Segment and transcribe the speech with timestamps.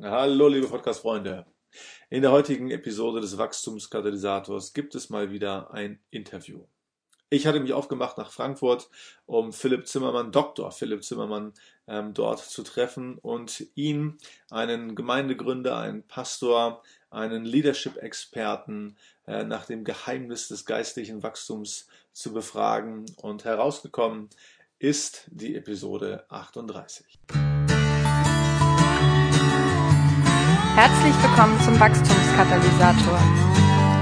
[0.00, 1.44] Hallo, liebe Podcast-Freunde.
[2.08, 6.66] In der heutigen Episode des Wachstumskatalysators gibt es mal wieder ein Interview.
[7.30, 8.90] Ich hatte mich aufgemacht nach Frankfurt,
[9.26, 10.70] um Philipp Zimmermann, Dr.
[10.70, 11.52] Philipp Zimmermann,
[11.88, 14.18] ähm, dort zu treffen und ihn,
[14.50, 16.80] einen Gemeindegründer, einen Pastor,
[17.10, 18.96] einen Leadership-Experten
[19.26, 23.04] äh, nach dem Geheimnis des geistlichen Wachstums zu befragen.
[23.16, 24.28] Und herausgekommen
[24.78, 27.18] ist die Episode 38.
[30.80, 33.18] Herzlich willkommen zum Wachstumskatalysator,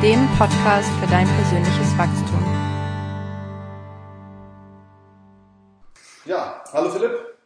[0.03, 2.45] dem Podcast für dein persönliches Wachstum.
[6.27, 7.39] Ja, hallo Philipp.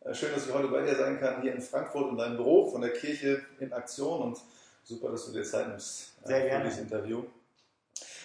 [0.00, 2.72] Äh, schön, dass ich heute bei dir sein kann, hier in Frankfurt in deinem Büro
[2.72, 4.38] von der Kirche in Aktion und
[4.82, 6.64] super, dass du dir Zeit nimmst äh, Sehr für gerne.
[6.64, 7.22] dieses Interview.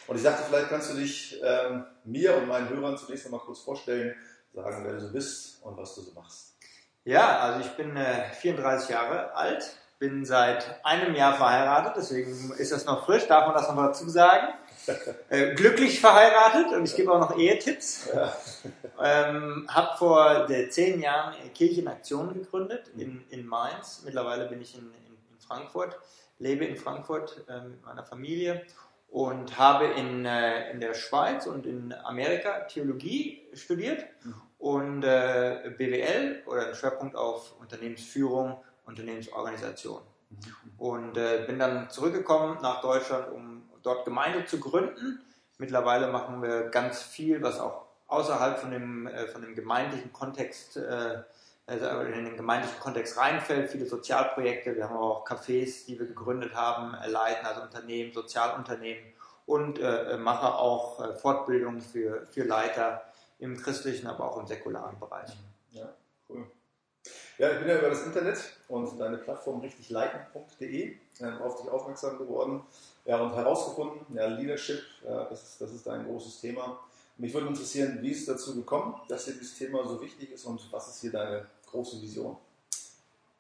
[0.08, 3.60] Und ich dachte, vielleicht kannst du dich ähm, mir und meinen Hörern zunächst einmal kurz
[3.60, 4.16] vorstellen,
[4.56, 6.56] sagen, wer du so bist und was du so machst.
[7.06, 12.72] Ja, also ich bin äh, 34 Jahre alt, bin seit einem Jahr verheiratet, deswegen ist
[12.72, 14.48] das noch frisch, darf man das noch dazu sagen.
[15.30, 18.10] Äh, glücklich verheiratet und ich gebe auch noch Ehetipps.
[18.14, 18.34] Ja.
[19.04, 24.04] Ähm, habe vor äh, zehn Jahren Kirche in Aktion gegründet in, in Mainz.
[24.06, 26.00] Mittlerweile bin ich in, in, in Frankfurt,
[26.40, 28.66] lebe in Frankfurt äh, mit meiner Familie
[29.10, 34.06] und habe in, äh, in der Schweiz und in Amerika Theologie studiert
[34.58, 40.02] und äh, BWL oder einen Schwerpunkt auf Unternehmensführung, Unternehmensorganisation.
[40.78, 45.22] Und äh, bin dann zurückgekommen nach Deutschland, um dort Gemeinde zu gründen.
[45.58, 50.78] Mittlerweile machen wir ganz viel, was auch außerhalb von dem, äh, von dem gemeindlichen Kontext,
[50.78, 51.24] äh,
[51.66, 53.70] also in den gemeindlichen Kontext reinfällt.
[53.70, 59.14] Viele Sozialprojekte, wir haben auch Cafés, die wir gegründet haben, äh, leiten, also Unternehmen, Sozialunternehmen
[59.46, 63.02] und äh, mache auch äh, Fortbildungen für, für Leiter
[63.40, 65.32] im christlichen, aber auch im säkularen Bereich.
[67.38, 72.18] Ja, ich bin ja über das Internet und deine Plattform richtigleiten.de ähm, auf dich aufmerksam
[72.18, 72.64] geworden
[73.06, 76.80] ja, und herausgefunden, ja, Leadership, ja, das, ist, das ist dein großes Thema.
[77.18, 80.46] Mich würde interessieren, wie ist es dazu gekommen, dass dir dieses Thema so wichtig ist
[80.46, 82.38] und was ist hier deine große Vision?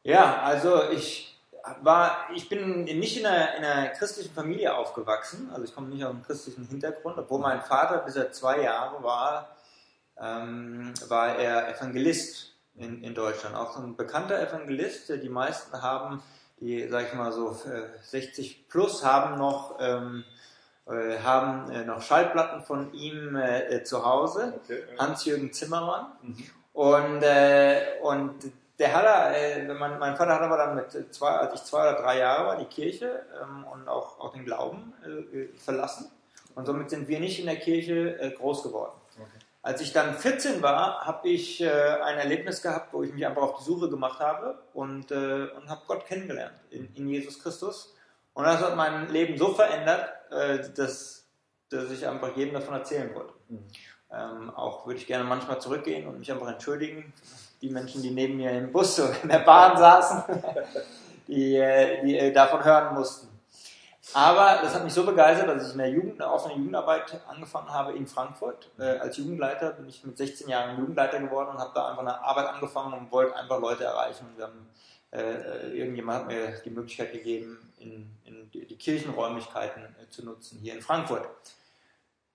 [0.03, 1.35] Ja, also ich
[1.81, 6.03] war, ich bin nicht in einer, in einer christlichen Familie aufgewachsen, also ich komme nicht
[6.03, 9.57] aus einem christlichen Hintergrund, obwohl mein Vater bis er zwei Jahre war,
[10.22, 15.09] ähm, war er Evangelist in, in Deutschland, auch so ein bekannter Evangelist.
[15.09, 16.21] Die meisten haben,
[16.59, 17.55] die, sag ich mal so
[18.03, 20.23] 60 plus, haben noch ähm,
[20.87, 26.05] äh, haben äh, noch Schallplatten von ihm äh, zu Hause, Okay, Hans-Jürgen Zimmermann.
[26.21, 26.43] Mhm.
[26.71, 28.35] Und, äh, und
[28.79, 31.89] der hat er, äh, mein, mein Vater hat aber dann mit zwei, als ich zwei
[31.89, 36.09] oder drei Jahre war, die Kirche ähm, und auch, auch den Glauben äh, verlassen.
[36.55, 38.93] Und somit sind wir nicht in der Kirche äh, groß geworden.
[39.62, 43.41] Als ich dann 14 war, habe ich äh, ein Erlebnis gehabt, wo ich mich einfach
[43.41, 47.94] auf die Suche gemacht habe und, äh, und habe Gott kennengelernt in, in Jesus Christus.
[48.34, 51.28] Und das hat mein Leben so verändert, äh, dass,
[51.69, 53.34] dass ich einfach jedem davon erzählen wollte.
[53.50, 53.66] Mhm.
[54.09, 57.13] Ähm, auch würde ich gerne manchmal zurückgehen und mich einfach entschuldigen.
[57.62, 60.23] Die Menschen, die neben mir im Bus oder in der Bahn saßen,
[61.28, 63.28] die, äh, die äh, davon hören mussten.
[64.13, 67.69] Aber das hat mich so begeistert, dass ich in der Jugend, eine offene Jugendarbeit angefangen
[67.69, 68.69] habe in Frankfurt.
[68.79, 72.23] Äh, als Jugendleiter bin ich mit 16 Jahren Jugendleiter geworden und habe da einfach eine
[72.23, 74.28] Arbeit angefangen und wollte einfach Leute erreichen.
[74.35, 74.69] Und haben,
[75.12, 80.59] äh, irgendjemand hat mir die Möglichkeit gegeben, in, in die, die Kirchenräumlichkeiten äh, zu nutzen
[80.62, 81.28] hier in Frankfurt.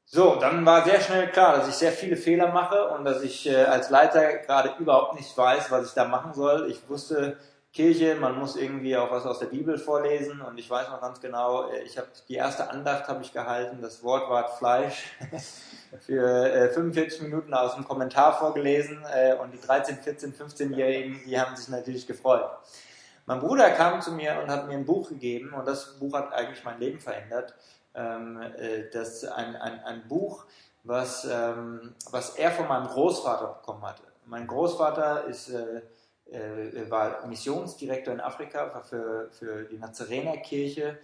[0.05, 3.49] So, dann war sehr schnell klar, dass ich sehr viele Fehler mache und dass ich
[3.49, 6.71] äh, als Leiter gerade überhaupt nicht weiß, was ich da machen soll.
[6.71, 7.39] Ich wusste,
[7.73, 11.21] Kirche, man muss irgendwie auch was aus der Bibel vorlesen und ich weiß noch ganz
[11.21, 15.11] genau, äh, ich habe die erste Andacht habe ich gehalten, das Wort war Fleisch
[16.01, 21.41] für äh, 45 Minuten aus dem Kommentar vorgelesen äh, und die 13, 14, 15-Jährigen, die
[21.41, 22.45] haben sich natürlich gefreut.
[23.25, 26.31] Mein Bruder kam zu mir und hat mir ein Buch gegeben und das Buch hat
[26.35, 27.55] eigentlich mein Leben verändert.
[27.95, 30.45] Ähm, äh, das ein, ein, ein Buch,
[30.85, 34.03] was, ähm, was er von meinem Großvater bekommen hatte.
[34.27, 35.51] Mein Großvater ist
[36.31, 40.99] äh, war Missionsdirektor in Afrika, war für, für die Nazarenerkirche,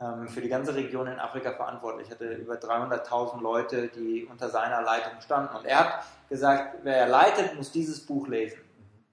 [0.00, 2.10] ähm, für die ganze Region in Afrika verantwortlich.
[2.10, 5.56] hatte über 300.000 Leute, die unter seiner Leitung standen.
[5.56, 8.58] Und er hat gesagt, wer leitet, muss dieses Buch lesen.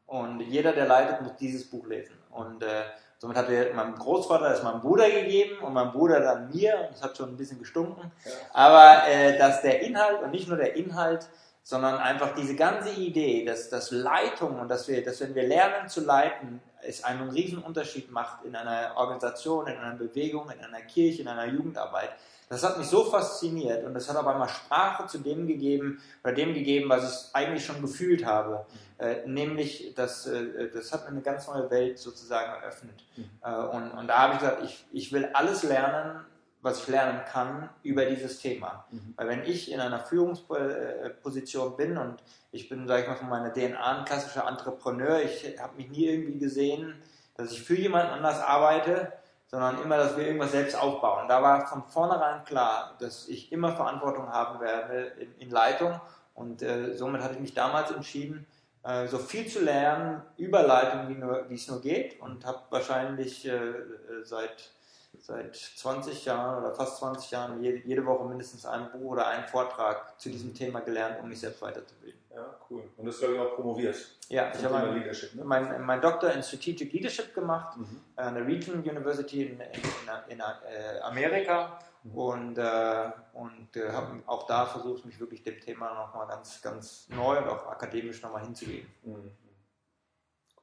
[0.08, 2.18] Und jeder, der leitet, muss dieses Buch lesen.
[2.32, 2.84] Und äh,
[3.18, 6.76] somit hat er meinem Großvater das meinem Bruder gegeben und mein Bruder dann mir.
[6.88, 8.12] Und das hat schon ein bisschen gestunken.
[8.26, 8.32] Ja.
[8.54, 11.30] Aber äh, dass der Inhalt und nicht nur der Inhalt
[11.64, 15.88] sondern einfach diese ganze Idee, dass, dass Leitung und dass wir, dass wenn wir lernen
[15.90, 20.82] zu leiten, es einen riesen Unterschied macht in einer Organisation, in einer Bewegung, in einer
[20.82, 22.10] Kirche, in einer Jugendarbeit.
[22.50, 26.34] Das hat mich so fasziniert und das hat aber mal Sprache zu dem gegeben oder
[26.34, 28.66] dem gegeben, was ich eigentlich schon gefühlt habe.
[29.00, 29.06] Mhm.
[29.06, 33.06] Äh, nämlich, dass, äh, das hat mir eine ganz neue Welt sozusagen eröffnet.
[33.16, 33.30] Mhm.
[33.42, 36.26] Äh, und, und da habe ich gesagt, ich, ich will alles lernen,
[36.62, 38.86] was ich lernen kann über dieses Thema.
[38.92, 39.14] Mhm.
[39.16, 42.22] Weil wenn ich in einer Führungsposition bin und
[42.52, 46.08] ich bin, sage ich mal, von meiner DNA ein klassischer Entrepreneur, ich habe mich nie
[46.08, 47.02] irgendwie gesehen,
[47.36, 49.14] dass ich für jemanden anders arbeite,
[49.48, 51.28] sondern immer, dass wir irgendwas selbst aufbauen.
[51.28, 56.00] Da war von vornherein klar, dass ich immer Verantwortung haben werde in, in Leitung
[56.34, 58.46] und äh, somit hatte ich mich damals entschieden,
[58.84, 62.62] äh, so viel zu lernen über Leitung, wie, nur, wie es nur geht und habe
[62.70, 64.72] wahrscheinlich äh, äh seit
[65.20, 69.48] seit 20 Jahren oder fast 20 Jahren jede, jede Woche mindestens ein Buch oder einen
[69.48, 72.20] Vortrag zu diesem Thema gelernt, um mich selbst weiterzubilden.
[72.34, 72.84] Ja, cool.
[72.98, 73.98] Und das glaube ich auch promoviert.
[74.30, 75.44] Ja, ich habe mein, ne?
[75.44, 78.02] mein, mein, Doktor in Strategic Leadership gemacht mhm.
[78.16, 79.82] an der Regional University in, in,
[80.30, 82.18] in, in äh, Amerika mhm.
[82.18, 87.08] und, äh, und äh, habe auch da versucht, mich wirklich dem Thema nochmal ganz, ganz
[87.10, 88.90] neu und auch akademisch nochmal hinzugeben.
[89.04, 89.32] Mhm.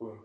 [0.01, 0.19] Cool.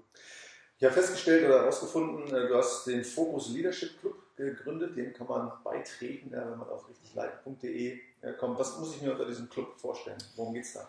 [0.83, 5.27] Ich habe festgestellt oder herausgefunden, äh, du hast den Focus Leadership Club gegründet, dem kann
[5.27, 8.59] man beitreten, wenn man auf richtigleiten.de äh, kommt.
[8.59, 10.17] Was muss ich mir unter diesem Club vorstellen?
[10.35, 10.85] Worum geht es da?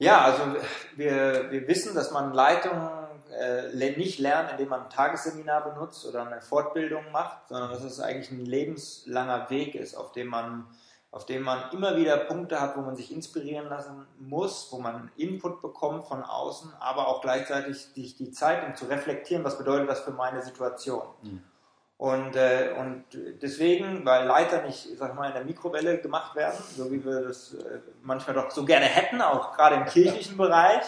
[0.00, 0.56] Ja, also
[0.96, 2.90] wir, wir wissen, dass man Leitung
[3.38, 8.00] äh, nicht lernt, indem man ein Tagesseminar benutzt oder eine Fortbildung macht, sondern dass es
[8.00, 10.66] eigentlich ein lebenslanger Weg ist, auf dem man
[11.16, 15.10] auf dem man immer wieder Punkte hat, wo man sich inspirieren lassen muss, wo man
[15.16, 19.88] Input bekommt von außen, aber auch gleichzeitig die, die Zeit, um zu reflektieren, was bedeutet
[19.88, 21.04] das für meine Situation.
[21.22, 21.42] Mhm.
[21.96, 23.04] Und, äh, und
[23.40, 27.54] deswegen, weil Leiter nicht, sag mal, in der Mikrowelle gemacht werden, so wie wir das
[27.54, 30.82] äh, manchmal doch so gerne hätten, auch gerade im kirchlichen Bereich.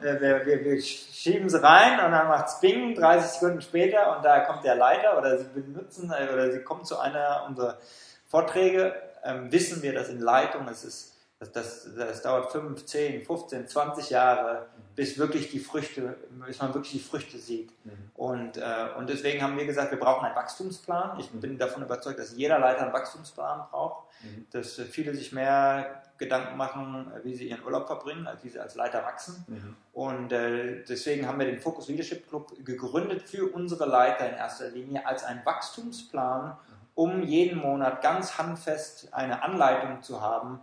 [0.00, 4.16] Äh, wir, wir, wir schieben sie rein und dann macht es Bing, 30 Sekunden später
[4.16, 7.78] und da kommt der Leiter oder sie benutzen äh, oder sie kommen zu einer unserer
[8.28, 8.94] Vorträge,
[9.24, 13.66] ähm, wissen wir, dass in Leitung es ist das, das, das dauert 5, 10, 15,
[13.66, 16.16] 20 Jahre, bis wirklich die Früchte,
[16.46, 17.72] bis man wirklich die Früchte sieht.
[17.84, 18.10] Mhm.
[18.14, 21.18] Und, äh, und deswegen haben wir gesagt, wir brauchen einen Wachstumsplan.
[21.18, 21.40] Ich mhm.
[21.40, 24.46] bin davon überzeugt, dass jeder Leiter einen Wachstumsplan braucht, mhm.
[24.52, 28.76] dass viele sich mehr Gedanken machen, wie sie ihren Urlaub verbringen, als wie sie als
[28.76, 29.44] Leiter wachsen.
[29.48, 29.76] Mhm.
[29.94, 34.68] Und äh, deswegen haben wir den Focus Leadership Club gegründet für unsere Leiter in erster
[34.68, 36.81] Linie als einen Wachstumsplan, mhm.
[36.94, 40.60] Um jeden Monat ganz handfest eine Anleitung zu haben,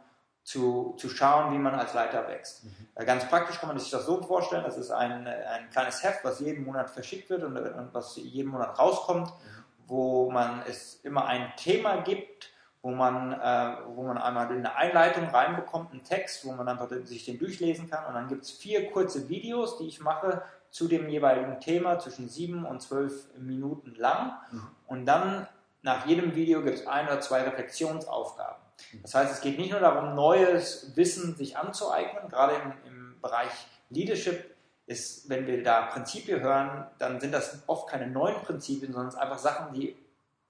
[0.50, 2.64] zu, zu schauen, wie man als Leiter wächst.
[2.64, 2.88] Mhm.
[2.96, 6.26] Äh, ganz praktisch kann man sich das so vorstellen, das ist ein, ein kleines Heft,
[6.26, 9.64] was jeden Monat verschickt wird und, und was jeden Monat rauskommt, mhm.
[9.88, 12.52] wo man es immer ein Thema gibt,
[12.82, 17.26] wo man, äh, wo man einmal eine Einleitung reinbekommt, einen Text, wo man einfach sich
[17.26, 20.42] den durchlesen kann und dann gibt es vier kurze Videos, die ich mache
[20.72, 24.68] zu dem jeweiligen Thema, zwischen sieben und zwölf Minuten lang mhm.
[24.88, 25.48] und dann
[25.90, 28.62] nach jedem Video gibt es ein oder zwei Reflexionsaufgaben.
[29.02, 33.52] Das heißt, es geht nicht nur darum, neues Wissen sich anzueignen, gerade im, im Bereich
[33.90, 34.56] Leadership
[34.86, 39.16] ist, wenn wir da Prinzipien hören, dann sind das oft keine neuen Prinzipien, sondern es
[39.16, 39.98] einfach Sachen, die,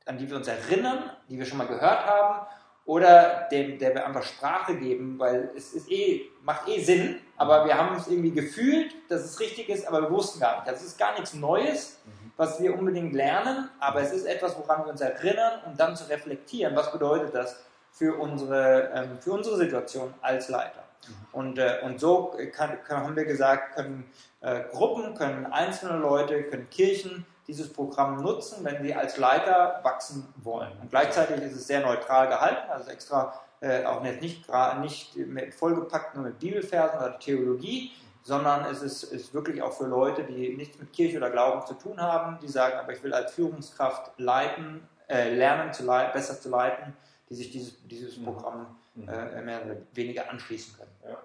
[0.06, 2.45] an die wir uns erinnern, die wir schon mal gehört haben
[2.86, 7.65] oder dem, der wir einfach Sprache geben, weil es ist eh, macht eh Sinn, aber
[7.65, 10.68] wir haben es irgendwie gefühlt, dass es richtig ist, aber wir wussten gar nicht.
[10.68, 12.00] Das ist gar nichts Neues,
[12.39, 16.06] was wir unbedingt lernen, aber es ist etwas, woran wir uns erinnern, um dann zu
[16.06, 17.57] reflektieren, was bedeutet das
[17.91, 20.86] für unsere, ähm, für unsere Situation als Leiter.
[21.06, 21.13] Mhm.
[21.33, 24.09] Und, äh, und so kann, kann, haben wir gesagt, können
[24.39, 30.33] äh, Gruppen, können einzelne Leute, können Kirchen dieses Programm nutzen, wenn sie als Leiter wachsen
[30.38, 30.72] wollen.
[30.81, 34.48] Und gleichzeitig ist es sehr neutral gehalten, also extra äh, auch nicht, nicht,
[34.79, 37.91] nicht mit vollgepackt nur mit Bibelversen oder Theologie,
[38.24, 41.74] sondern es ist, ist wirklich auch für Leute, die nichts mit Kirche oder Glauben zu
[41.74, 46.40] tun haben, die sagen, aber ich will als Führungskraft leiten, äh, lernen, zu leiten, besser
[46.40, 46.96] zu leiten,
[47.30, 48.26] die sich dieses, dieses mhm.
[48.26, 49.10] Programm mhm.
[49.10, 50.92] äh, mehr oder weniger anschließen können.
[51.04, 51.18] Ja,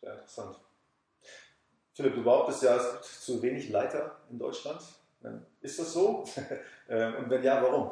[0.00, 0.56] sehr interessant.
[1.94, 4.80] Philipp, du behauptest ja, es gibt zu wenig Leiter in Deutschland.
[5.24, 6.24] Ähm, ist das so?
[6.90, 7.90] Ähm, und wenn ja, warum?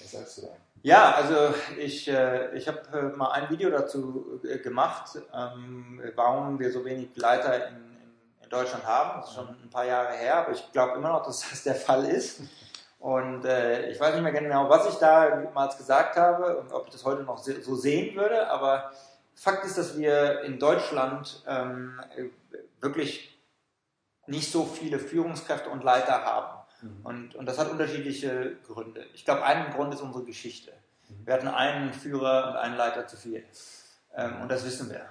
[0.00, 0.48] Was sagst du da?
[0.82, 6.58] Ja, also ich, äh, ich habe äh, mal ein Video dazu äh, gemacht, ähm, warum
[6.58, 7.74] wir so wenig Leiter in,
[8.42, 9.20] in, Deutschland haben.
[9.20, 11.74] Das ist schon ein paar Jahre her, aber ich glaube immer noch, dass das der
[11.74, 12.40] Fall ist.
[12.98, 17.02] Und ich weiß nicht mehr genau, was ich damals gesagt habe und ob ich das
[17.02, 18.92] heute noch so sehen würde, aber
[19.34, 21.98] Fakt ist, dass wir in Deutschland ähm,
[22.78, 23.40] wirklich
[24.26, 26.59] nicht so viele Führungskräfte und Leiter haben.
[26.82, 27.00] Mhm.
[27.04, 29.04] Und, und das hat unterschiedliche Gründe.
[29.14, 30.72] Ich glaube, ein Grund ist unsere Geschichte.
[31.08, 31.26] Mhm.
[31.26, 33.44] Wir hatten einen Führer und einen Leiter zu viel.
[34.16, 35.06] Ähm, und das wissen wir.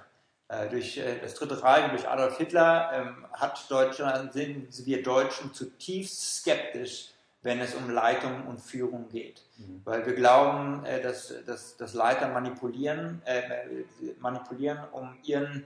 [0.48, 5.54] Äh, durch äh, das Dritte Reich durch Adolf Hitler ähm, hat Deutschland, sind wir Deutschen
[5.54, 7.10] zutiefst skeptisch,
[7.42, 9.42] wenn es um Leitung und Führung geht.
[9.58, 9.82] Mhm.
[9.84, 13.84] Weil wir glauben, äh, dass, dass, dass Leiter manipulieren, äh,
[14.18, 15.64] manipulieren, um ihren,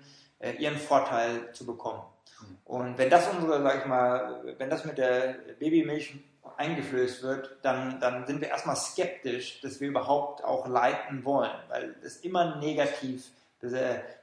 [0.59, 2.03] ihren Vorteil zu bekommen.
[2.41, 2.59] Mhm.
[2.65, 6.15] Und wenn das unsere, sag ich mal, wenn das mit der Babymilch
[6.57, 11.95] eingeflößt wird, dann, dann sind wir erstmal skeptisch, dass wir überhaupt auch leiten wollen, weil
[12.03, 13.31] es immer negativ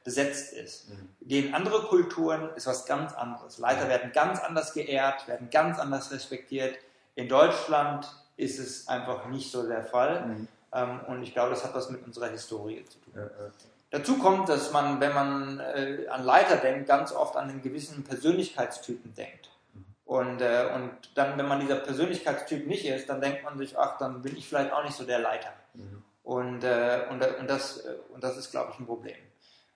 [0.04, 0.90] besetzt ist.
[0.90, 1.10] Mhm.
[1.22, 3.58] Gegen andere Kulturen ist was ganz anderes.
[3.58, 6.78] Leiter werden ganz anders geehrt, werden ganz anders respektiert.
[7.16, 10.28] In Deutschland ist es einfach nicht so der Fall.
[10.28, 10.48] Mhm.
[10.74, 13.14] Ähm, und ich glaube, das hat was mit unserer Historie zu tun.
[13.16, 13.52] Ja, ja.
[13.92, 18.04] Dazu kommt, dass man, wenn man äh, an Leiter denkt, ganz oft an einen gewissen
[18.04, 19.50] Persönlichkeitstypen denkt.
[20.06, 23.98] Und, äh, und dann, wenn man dieser Persönlichkeitstyp nicht ist, dann denkt man sich, ach,
[23.98, 25.54] dann bin ich vielleicht auch nicht so der Leiter.
[25.74, 26.04] Mhm.
[26.24, 29.16] Und, äh, und, und, das, äh, und das ist, glaube ich, ein Problem.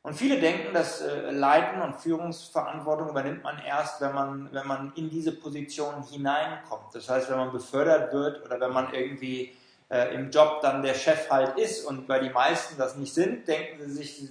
[0.01, 4.93] Und viele denken, dass äh, Leiten und Führungsverantwortung übernimmt man erst, wenn man, wenn man
[4.95, 6.93] in diese Position hineinkommt.
[6.93, 9.55] Das heißt, wenn man befördert wird oder wenn man irgendwie
[9.89, 13.47] äh, im Job dann der Chef halt ist und weil die meisten das nicht sind,
[13.47, 14.29] denken sie sich,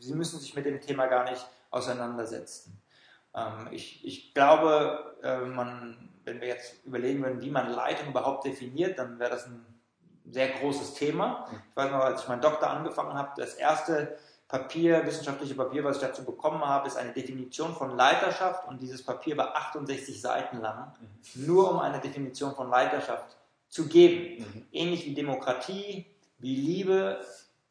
[0.00, 2.80] sie, müssen sich mit dem Thema gar nicht auseinandersetzen.
[3.34, 8.44] Ähm, ich, ich glaube, äh, man, wenn wir jetzt überlegen würden, wie man Leitung überhaupt
[8.44, 9.64] definiert, dann wäre das ein
[10.28, 11.46] sehr großes Thema.
[11.70, 15.96] Ich weiß noch, als ich meinen Doktor angefangen habe, das erste Papier, wissenschaftliche Papier, was
[15.96, 20.60] ich dazu bekommen habe, ist eine Definition von Leiterschaft und dieses Papier war 68 Seiten
[20.60, 21.46] lang, mhm.
[21.46, 23.36] nur um eine Definition von Leiterschaft
[23.76, 24.38] zu geben.
[24.38, 24.66] Mhm.
[24.72, 26.06] Ähnlich wie Demokratie,
[26.38, 27.20] wie Liebe,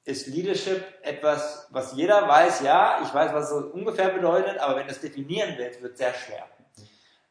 [0.06, 4.88] ist Leadership etwas, was jeder weiß, ja, ich weiß, was es ungefähr bedeutet, aber wenn
[4.88, 6.44] es definieren wird, wird es sehr schwer.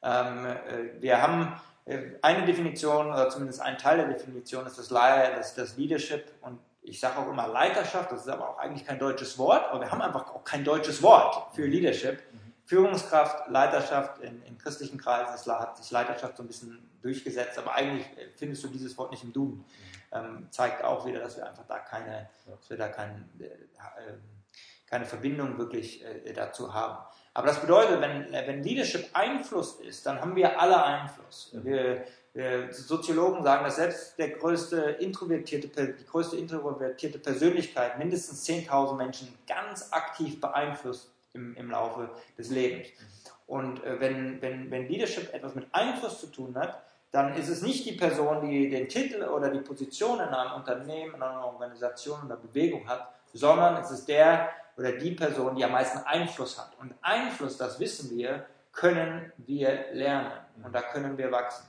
[0.03, 4.89] Ähm, äh, wir haben äh, eine Definition, oder zumindest ein Teil der Definition ist das,
[4.89, 8.99] das, das Leadership und ich sage auch immer Leiterschaft, das ist aber auch eigentlich kein
[8.99, 12.19] deutsches Wort, aber wir haben einfach auch kein deutsches Wort für Leadership.
[12.33, 12.44] Mhm.
[12.67, 18.07] Führungskraft, Leiterschaft in, in christlichen Kreisen hat sich Leiterschaft so ein bisschen durchgesetzt, aber eigentlich
[18.37, 19.59] findest du dieses Wort nicht im Duden.
[19.59, 19.65] Mhm.
[20.13, 24.23] Ähm, zeigt auch wieder, dass wir einfach da keine, dass wir da kein, äh, ähm,
[24.87, 27.05] keine Verbindung wirklich äh, dazu haben.
[27.35, 31.51] Aber das bedeutet, wenn, wenn Leadership Einfluss ist, dann haben wir alle Einfluss.
[31.53, 38.97] Wir, äh, Soziologen sagen, dass selbst der größte introvertierte, die größte introvertierte Persönlichkeit mindestens 10.000
[38.97, 42.89] Menschen ganz aktiv beeinflusst im, im Laufe des Lebens.
[43.47, 47.63] Und äh, wenn, wenn, wenn Leadership etwas mit Einfluss zu tun hat, dann ist es
[47.63, 52.25] nicht die Person, die den Titel oder die Position in einem Unternehmen, in einer Organisation
[52.25, 56.73] oder Bewegung hat, sondern es ist der oder die Person, die am meisten Einfluss hat.
[56.81, 60.33] Und Einfluss, das wissen wir, können wir lernen
[60.65, 61.65] und da können wir wachsen.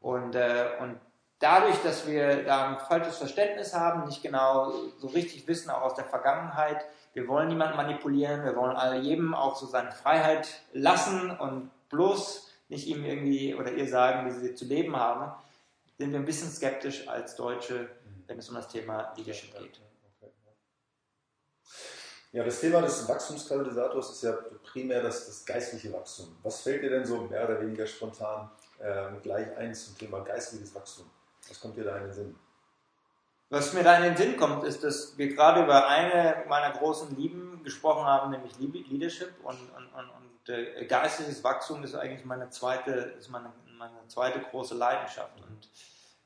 [0.00, 0.98] Und, äh, und
[1.38, 5.94] dadurch, dass wir da ein falsches Verständnis haben, nicht genau so richtig wissen, auch aus
[5.94, 6.84] der Vergangenheit,
[7.18, 12.48] wir wollen niemanden manipulieren, wir wollen all jedem auch so seine Freiheit lassen und bloß
[12.68, 15.32] nicht ihm irgendwie oder ihr sagen, wie sie zu leben haben,
[15.98, 17.88] sind wir ein bisschen skeptisch als Deutsche,
[18.28, 19.80] wenn es um das Thema Leadership geht.
[22.30, 24.32] Ja, das Thema des Wachstumskatalysators ist ja
[24.62, 26.36] primär das, das geistliche Wachstum.
[26.44, 28.48] Was fällt dir denn so mehr oder weniger spontan
[28.80, 31.10] ähm, gleich ein zum Thema geistliches Wachstum.
[31.48, 32.36] Was kommt dir da in den Sinn?
[33.50, 37.16] Was mir da in den Sinn kommt, ist, dass wir gerade über eine meiner großen
[37.16, 42.50] Lieben gesprochen haben, nämlich Leadership und, und, und, und äh, geistliches Wachstum ist eigentlich meine
[42.50, 45.40] zweite, ist meine, meine zweite große Leidenschaft.
[45.40, 45.68] Und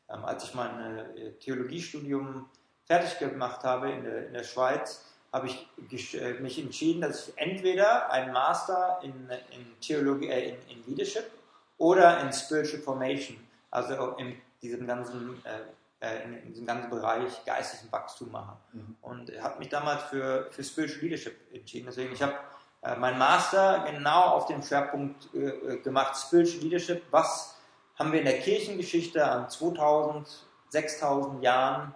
[0.09, 2.49] ähm, als ich mein äh, Theologiestudium
[2.87, 7.39] fertig gemacht habe in der, in der Schweiz, habe ich äh, mich entschieden, dass ich
[7.39, 11.31] entweder einen Master in, in Theologie, äh, in, in Leadership
[11.79, 13.39] oder in Spiritual Formation,
[13.71, 15.61] also in diesem ganzen, äh,
[16.03, 18.57] äh, in, diesem ganzen Bereich geistlichen Wachstum machen.
[18.73, 18.97] Mhm.
[19.01, 21.87] Und habe mich damals für, für Spiritual Leadership entschieden.
[21.87, 22.35] Deswegen, ich habe
[22.83, 27.03] äh, meinen Master genau auf dem Schwerpunkt äh, äh, gemacht, Spiritual Leadership.
[27.11, 27.57] Was
[27.97, 30.29] haben wir in der Kirchengeschichte an 2000,
[30.71, 31.95] 6000 Jahren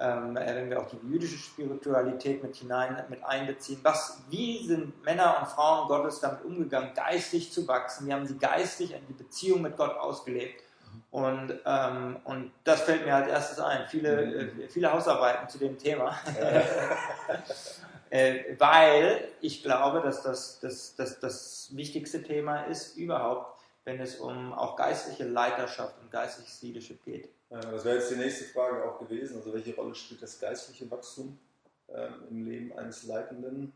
[0.00, 3.80] ähm, äh, wenn wir auch die jüdische Spiritualität mit hinein mit einbeziehen.
[3.82, 8.06] Was, wie sind Männer und Frauen Gottes damit umgegangen, geistlich zu wachsen?
[8.06, 10.62] Wie haben sie geistlich die Beziehung mit Gott ausgelebt?
[11.10, 13.88] Und, ähm, und das fällt mir als erstes ein.
[13.88, 14.60] Viele, mhm.
[14.60, 16.18] äh, viele Hausarbeiten zu dem Thema.
[18.10, 24.16] äh, weil ich glaube, dass das, das, das das wichtigste Thema ist überhaupt, wenn es
[24.16, 27.28] um auch geistliche Leiterschaft und geistliches Leadership geht.
[27.50, 29.36] Das wäre jetzt die nächste Frage auch gewesen.
[29.36, 31.38] Also welche Rolle spielt das geistliche Wachstum
[31.88, 33.72] ähm, im Leben eines Leitenden?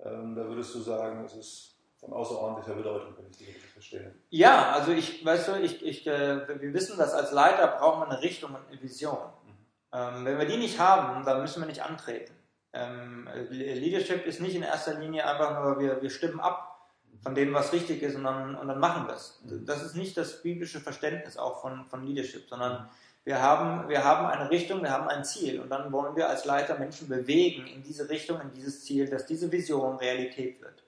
[0.00, 4.14] Ähm, da würdest du sagen, es ist von außerordentlicher Bedeutung, wenn ich dich richtig verstehe.
[4.30, 8.08] Ja, also ich, weißt du, ich, ich, äh, wir wissen, dass als Leiter brauchen wir
[8.10, 9.18] eine Richtung und eine Vision.
[9.18, 9.56] Mhm.
[9.92, 12.32] Ähm, wenn wir die nicht haben, dann müssen wir nicht antreten.
[12.72, 16.90] ähm, Leadership ist nicht in erster Linie einfach nur, wir, wir stimmen ab
[17.22, 19.42] von dem, was richtig ist und dann, und dann machen wir es.
[19.64, 22.88] Das ist nicht das biblische Verständnis auch von, von Leadership, sondern
[23.24, 26.44] wir haben, wir haben eine Richtung, wir haben ein Ziel und dann wollen wir als
[26.44, 30.84] Leiter Menschen bewegen in diese Richtung, in dieses Ziel, dass diese Vision Realität wird.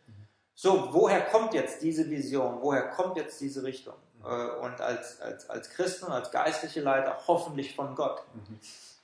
[0.62, 2.58] So, woher kommt jetzt diese Vision?
[2.60, 3.94] Woher kommt jetzt diese Richtung?
[4.22, 4.26] Äh,
[4.60, 8.22] und als, als, als Christen, als geistliche Leiter hoffentlich von Gott.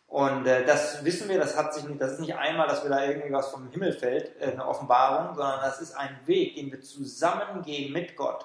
[0.07, 2.91] Und äh, das wissen wir, das hat sich nicht, das ist nicht einmal, dass wir
[2.91, 6.71] da irgendwie was vom Himmel fällt, äh, eine Offenbarung, sondern das ist ein Weg, den
[6.71, 8.45] wir zusammengehen mit Gott.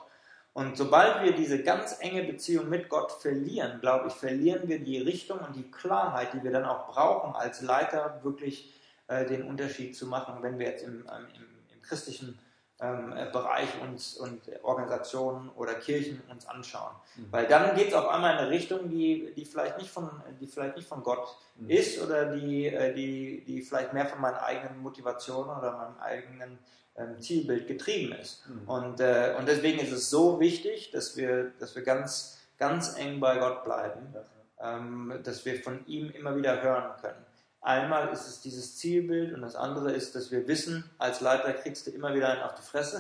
[0.54, 5.00] Und sobald wir diese ganz enge Beziehung mit Gott verlieren, glaube ich, verlieren wir die
[5.00, 8.74] Richtung und die Klarheit, die wir dann auch brauchen, als Leiter wirklich
[9.10, 12.40] äh, den Unterschied zu machen, wenn wir jetzt im, im, im christlichen
[12.82, 16.96] ähm, Bereich uns und Organisationen oder Kirchen uns anschauen.
[17.16, 17.28] Mhm.
[17.32, 20.10] Weil dann geht es auf einmal in eine Richtung, die, die, vielleicht, nicht von,
[20.40, 21.70] die vielleicht nicht von Gott mhm.
[21.70, 26.58] ist oder die, äh, die, die vielleicht mehr von meinen eigenen Motivationen oder meinem eigenen
[26.98, 28.50] ähm, Zielbild getrieben ist.
[28.50, 28.68] Mhm.
[28.68, 33.20] Und, äh, und deswegen ist es so wichtig, dass wir, dass wir ganz, ganz eng
[33.20, 34.76] bei Gott bleiben, ja.
[34.76, 37.26] ähm, dass wir von ihm immer wieder hören können.
[37.62, 41.86] Einmal ist es dieses Zielbild und das andere ist, dass wir wissen, als Leiter kriegst
[41.86, 43.00] du immer wieder einen auf die Fresse.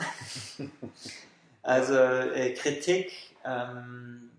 [1.63, 3.11] also äh, Kritik,
[3.43, 4.31] ähm,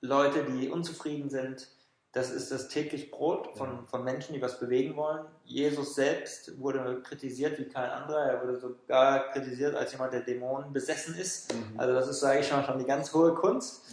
[0.00, 1.68] Leute, die unzufrieden sind,
[2.10, 5.24] das ist das täglich Brot von, von Menschen, die was bewegen wollen.
[5.44, 8.20] Jesus selbst wurde kritisiert wie kein anderer.
[8.20, 11.54] Er wurde sogar kritisiert als jemand, der Dämonen besessen ist.
[11.54, 11.80] Mhm.
[11.80, 13.84] Also das ist, sage ich schon, schon die ganz hohe Kunst.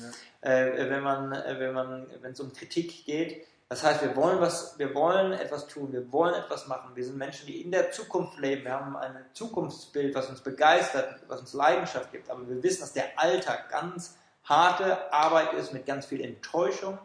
[0.43, 0.51] Ja.
[0.51, 4.79] Äh, wenn man, wenn man, wenn es um Kritik geht, das heißt, wir wollen was,
[4.79, 6.95] wir wollen etwas tun, wir wollen etwas machen.
[6.95, 8.63] Wir sind Menschen, die in der Zukunft leben.
[8.63, 12.31] Wir haben ein Zukunftsbild, was uns begeistert, was uns Leidenschaft gibt.
[12.31, 16.97] Aber wir wissen, dass der Alltag ganz harte Arbeit ist, mit ganz viel Enttäuschung,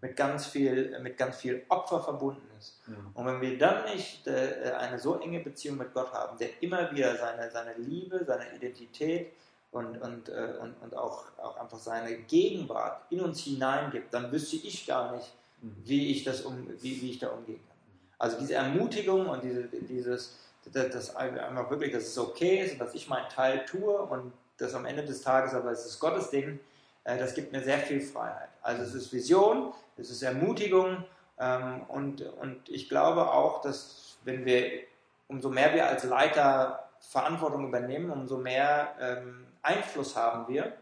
[0.00, 2.80] mit ganz viel, mit ganz viel Opfer verbunden ist.
[2.88, 3.10] Mhm.
[3.14, 6.90] Und wenn wir dann nicht äh, eine so enge Beziehung mit Gott haben, der immer
[6.90, 9.32] wieder seine, seine Liebe, seine Identität
[9.70, 14.56] und, und, äh, und, und auch, auch einfach seine Gegenwart in uns hineingibt, dann wüsste
[14.56, 17.76] ich gar nicht, wie ich, das um, wie, wie ich da umgehen kann.
[18.18, 20.38] Also diese Ermutigung und diese, dieses,
[20.72, 24.32] das, das einfach wirklich, dass es okay ist und dass ich meinen Teil tue und
[24.58, 26.58] das am Ende des Tages, aber es ist Gottes Ding,
[27.04, 28.48] äh, das gibt mir sehr viel Freiheit.
[28.62, 31.04] Also es ist Vision, es ist Ermutigung
[31.38, 34.82] ähm, und, und ich glaube auch, dass wenn wir,
[35.28, 40.72] umso mehr wir als Leiter Verantwortung übernehmen, umso mehr ähm, Einfluss haben wir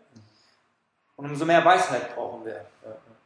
[1.16, 2.64] und umso mehr Weisheit brauchen wir.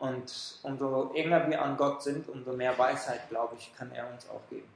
[0.00, 4.28] Und umso enger wir an Gott sind, umso mehr Weisheit, glaube ich, kann er uns
[4.30, 4.68] auch geben.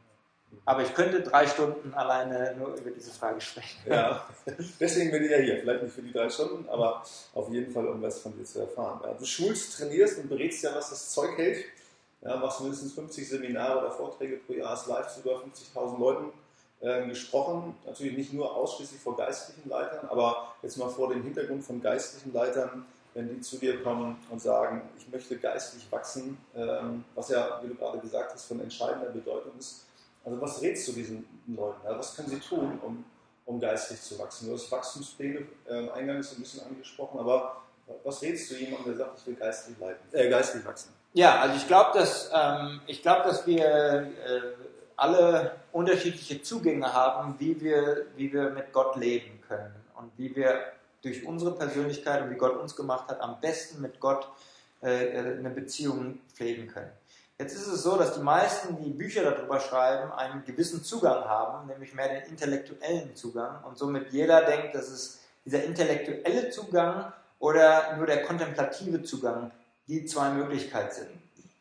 [0.66, 3.78] Aber ich könnte drei Stunden alleine nur über diese Frage sprechen.
[3.86, 4.26] Ja,
[4.80, 5.60] deswegen bin ich ja hier.
[5.60, 7.02] Vielleicht nicht für die drei Stunden, aber
[7.34, 9.00] auf jeden Fall, um was von dir zu erfahren.
[9.02, 11.64] Ja, du schulst, trainierst und berätst ja, was das Zeug hält.
[12.20, 16.32] Ja, machst mindestens 50 Seminare oder Vorträge pro Jahr, hast live zu über 50.000 Leuten
[16.80, 17.74] äh, gesprochen.
[17.84, 22.32] Natürlich nicht nur ausschließlich vor geistlichen Leitern, aber jetzt mal vor dem Hintergrund von geistlichen
[22.32, 27.60] Leitern wenn die zu dir kommen und sagen, ich möchte geistlich wachsen, ähm, was ja,
[27.62, 29.86] wie du gerade gesagt hast, von entscheidender Bedeutung ist.
[30.24, 31.80] Also was rätst du diesen Leuten?
[31.84, 33.04] Was können sie tun, um,
[33.46, 34.48] um geistlich zu wachsen?
[34.48, 37.62] Du hast Wachstumspläne äh, eingangs ein bisschen angesprochen, aber
[38.02, 40.92] was rätst du jemandem, der sagt, ich will geistlich, leiten, äh, geistlich wachsen?
[41.12, 44.10] Ja, also ich glaube, dass, ähm, glaub, dass wir äh,
[44.96, 50.60] alle unterschiedliche Zugänge haben, wie wir, wie wir mit Gott leben können und wie wir
[51.04, 54.28] durch unsere Persönlichkeit und wie Gott uns gemacht hat, am besten mit Gott
[54.82, 56.90] äh, äh, eine Beziehung pflegen können.
[57.38, 61.66] Jetzt ist es so, dass die meisten, die Bücher darüber schreiben, einen gewissen Zugang haben,
[61.66, 67.96] nämlich mehr den intellektuellen Zugang und somit jeder denkt, dass es dieser intellektuelle Zugang oder
[67.96, 69.50] nur der kontemplative Zugang
[69.88, 71.10] die zwei Möglichkeiten sind,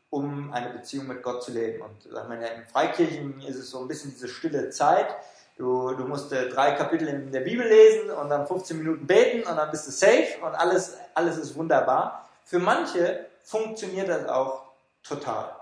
[0.10, 1.82] um eine Beziehung mit Gott zu leben.
[1.82, 5.08] Und sagen wir, in Freikirchen ist es so ein bisschen diese stille Zeit,
[5.56, 9.48] Du, du musst äh, drei Kapitel in der Bibel lesen und dann 15 Minuten beten
[9.48, 12.28] und dann bist du safe und alles, alles ist wunderbar.
[12.44, 14.64] Für manche funktioniert das auch
[15.04, 15.56] total.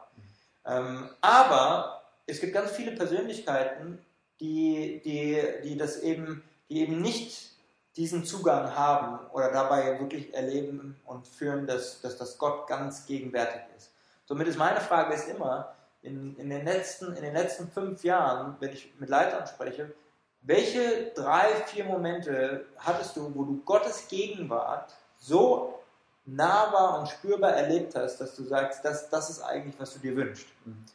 [0.66, 4.00] Ähm, aber es gibt ganz viele Persönlichkeiten,
[4.40, 7.52] die, die, die das eben, die eben nicht
[7.98, 13.62] diesen Zugang haben oder dabei wirklich erleben und führen, dass, dass das Gott ganz gegenwärtig
[13.78, 13.92] ist.
[14.26, 18.56] Somit ist meine Frage ist immer, in, in, den letzten, in den letzten fünf Jahren,
[18.60, 19.94] wenn ich mit Leitern spreche,
[20.42, 25.80] welche drei, vier Momente hattest du, wo du Gottes Gegenwart so
[26.26, 30.16] nahbar und spürbar erlebt hast, dass du sagst, das, das ist eigentlich, was du dir
[30.16, 30.48] wünschst.
[30.66, 30.86] Mhm.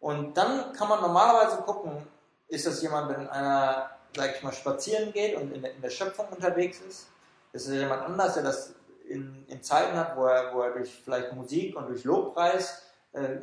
[0.00, 2.06] Und dann kann man normalerweise gucken,
[2.48, 5.90] ist das jemand, wenn einer, sag ich mal, spazieren geht und in der, in der
[5.90, 7.08] Schöpfung unterwegs ist?
[7.52, 8.74] Ist es jemand anders, der das
[9.08, 12.82] in, in Zeiten hat, wo er, wo er durch vielleicht Musik und durch Lobpreis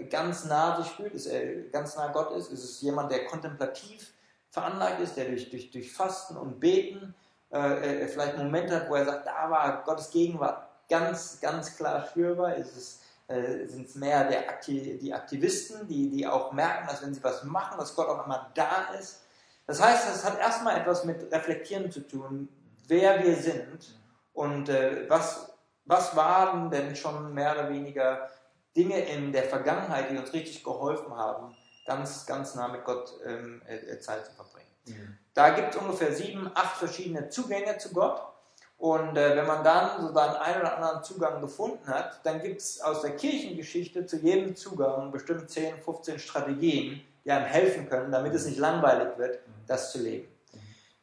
[0.09, 2.51] ganz nah sich fühlt, ist er ganz nah Gott ist?
[2.51, 4.13] Ist es jemand, der kontemplativ
[4.49, 7.13] veranlagt ist, der durch, durch, durch Fasten und Beten
[7.51, 12.05] äh, äh vielleicht Moment hat, wo er sagt, da war Gottes Gegenwart ganz, ganz klar
[12.07, 12.55] spürbar?
[12.55, 17.01] Ist es äh, sind es mehr der Akti die Aktivisten, die, die auch merken, dass
[17.01, 19.23] wenn sie was machen, dass Gott auch immer da ist.
[19.65, 22.47] Das heißt, es hat erstmal etwas mit Reflektieren zu tun,
[22.87, 23.99] wer wir sind
[24.33, 25.51] und äh, was,
[25.85, 28.29] was waren denn schon mehr oder weniger
[28.75, 33.61] Dinge in der Vergangenheit, die uns richtig geholfen haben, ganz, ganz nah mit Gott ähm,
[33.67, 34.67] äh, äh Zeit zu verbringen.
[34.87, 35.17] Mhm.
[35.33, 38.21] Da gibt es ungefähr sieben, acht verschiedene Zugänge zu Gott.
[38.77, 42.61] Und äh, wenn man dann so seinen einen oder anderen Zugang gefunden hat, dann gibt
[42.61, 48.11] es aus der Kirchengeschichte zu jedem Zugang bestimmt 10, 15 Strategien, die einem helfen können,
[48.11, 50.27] damit es nicht langweilig wird, das zu leben.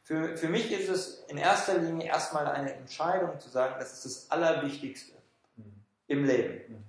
[0.03, 4.05] Für, für mich ist es in erster Linie erstmal eine Entscheidung zu sagen, das ist
[4.05, 5.13] das Allerwichtigste
[6.07, 6.83] im Leben.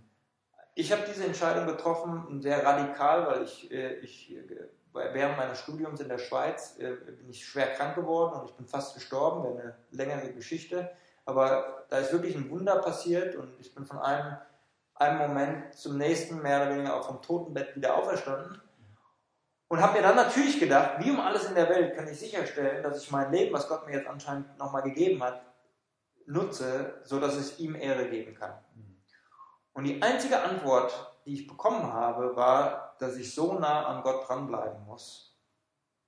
[0.75, 4.37] Ich habe diese Entscheidung getroffen, sehr radikal, weil ich, äh, ich
[4.95, 8.67] während meines Studiums in der Schweiz äh, bin ich schwer krank geworden und ich bin
[8.67, 10.91] fast gestorben, eine längere Geschichte.
[11.25, 14.37] Aber da ist wirklich ein Wunder passiert und ich bin von einem,
[14.95, 18.61] einem Moment zum nächsten mehr oder weniger auch vom Totenbett wieder auferstanden.
[19.69, 22.83] Und habe mir dann natürlich gedacht, wie um alles in der Welt kann ich sicherstellen,
[22.83, 25.41] dass ich mein Leben, was Gott mir jetzt anscheinend nochmal gegeben hat,
[26.27, 28.53] nutze, so dass es ihm Ehre geben kann.
[29.75, 34.29] Und die einzige Antwort, die ich bekommen habe, war, dass ich so nah an Gott
[34.29, 35.37] dranbleiben muss,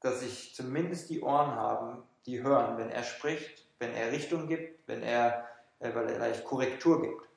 [0.01, 4.87] dass ich zumindest die Ohren habe, die hören, wenn er spricht, wenn er Richtung gibt,
[4.89, 5.47] wenn er,
[5.81, 7.29] äh, weil er vielleicht Korrektur gibt.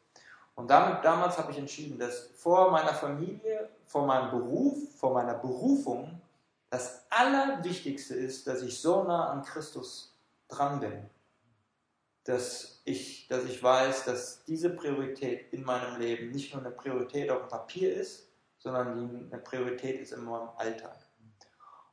[0.56, 5.36] Und damit, damals habe ich entschieden, dass vor meiner Familie, vor meinem Beruf, vor meiner
[5.36, 6.22] Berufung
[6.70, 10.14] das Allerwichtigste ist, dass ich so nah an Christus
[10.48, 11.10] dran bin,
[12.24, 17.30] dass ich, dass ich weiß, dass diese Priorität in meinem Leben nicht nur eine Priorität
[17.30, 20.98] auf dem Papier ist, sondern eine Priorität ist in meinem Alltag.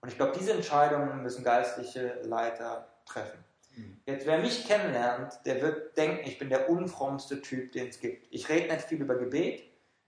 [0.00, 3.44] Und ich glaube, diese Entscheidungen müssen geistliche Leiter treffen.
[3.76, 4.00] Mhm.
[4.06, 8.26] Jetzt, wer mich kennenlernt, der wird denken, ich bin der unfrommste Typ, den es gibt.
[8.30, 9.62] Ich rede nicht viel über Gebet,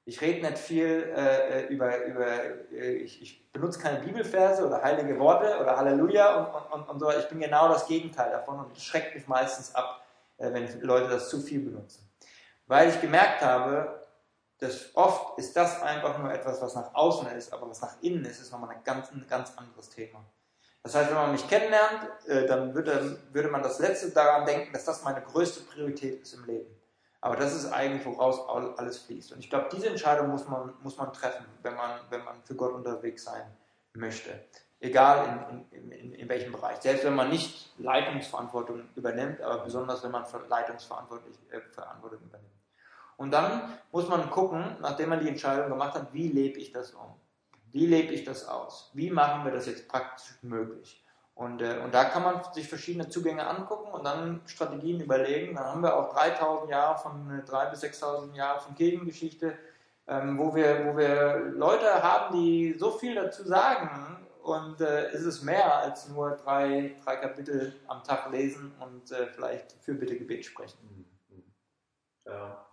[0.05, 2.27] ich rede nicht viel äh, über, über
[2.73, 7.11] äh, ich, ich, benutze keine Bibelverse oder heilige Worte oder Halleluja und, und, und so.
[7.11, 10.08] Ich bin genau das Gegenteil davon und es schreckt mich meistens ab, äh,
[10.39, 12.09] wenn Leute das zu viel benutzen.
[12.67, 14.03] Weil ich gemerkt habe,
[14.59, 18.25] das oft ist das einfach nur etwas, was nach außen ist, aber was nach innen
[18.25, 20.25] ist, ist nochmal ein ganz, ein ganz anderes Thema.
[20.83, 24.73] Das heißt, wenn man mich kennenlernt, äh, dann würde, würde man das Letzte daran denken,
[24.73, 26.75] dass das meine größte Priorität ist im Leben.
[27.21, 28.49] Aber das ist eigentlich, woraus
[28.79, 29.33] alles fließt.
[29.33, 32.55] Und ich glaube, diese Entscheidung muss man, muss man treffen, wenn man, wenn man für
[32.55, 33.43] Gott unterwegs sein
[33.93, 34.31] möchte.
[34.81, 36.79] Egal in, in, in, in welchem Bereich.
[36.79, 42.53] Selbst wenn man nicht Leitungsverantwortung übernimmt, aber besonders wenn man Leitungsverantwortung äh, übernimmt.
[43.17, 46.93] Und dann muss man gucken, nachdem man die Entscheidung gemacht hat, wie lebe ich das
[46.93, 47.17] um?
[47.73, 48.91] Wie lebe ich das aus?
[48.95, 51.05] Wie machen wir das jetzt praktisch möglich?
[51.35, 55.55] Und, äh, und da kann man sich verschiedene Zugänge angucken und dann Strategien überlegen.
[55.55, 59.57] Dann haben wir auch 3000 Jahre von, äh, 3.000 bis 6.000 Jahre von Kirchengeschichte,
[60.09, 64.18] ähm, wo, wir, wo wir Leute haben, die so viel dazu sagen.
[64.49, 69.27] Und äh, ist es mehr als nur drei, drei Kapitel am Tag lesen und äh,
[69.27, 70.79] vielleicht für bitte Gebet sprechen.
[71.29, 71.43] Mhm.
[72.25, 72.67] Ja.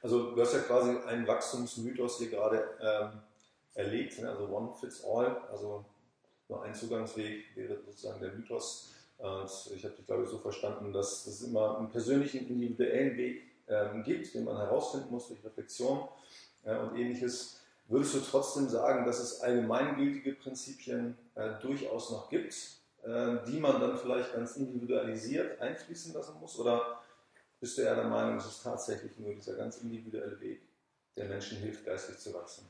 [0.00, 3.20] Also du hast ja quasi einen Wachstumsmythos hier gerade ähm,
[3.74, 4.30] erlegt, ne?
[4.30, 5.84] also One Fits All, also
[6.48, 8.94] nur ein Zugangsweg wäre sozusagen der Mythos.
[9.18, 13.42] Und ich habe dich, glaube ich, so verstanden, dass es immer einen persönlichen, individuellen Weg
[13.68, 16.08] ähm, gibt, den man herausfinden muss durch Reflexion
[16.64, 17.57] äh, und ähnliches.
[17.88, 22.54] Würdest du trotzdem sagen, dass es allgemeingültige Prinzipien äh, durchaus noch gibt,
[23.02, 26.58] äh, die man dann vielleicht ganz individualisiert einfließen lassen muss?
[26.58, 27.00] Oder
[27.60, 30.60] bist du eher der Meinung, es ist tatsächlich nur dieser ganz individuelle Weg,
[31.16, 32.68] der Menschen hilft, geistig zu wachsen?